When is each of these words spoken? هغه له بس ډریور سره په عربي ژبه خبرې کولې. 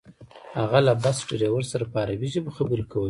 هغه 0.57 0.79
له 0.87 0.93
بس 1.03 1.17
ډریور 1.29 1.63
سره 1.71 1.85
په 1.91 1.97
عربي 2.03 2.27
ژبه 2.35 2.51
خبرې 2.57 2.85
کولې. 2.91 2.99